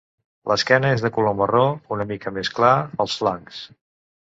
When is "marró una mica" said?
1.41-2.35